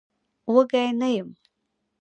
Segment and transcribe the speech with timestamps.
[0.53, 1.29] وږی نه يم.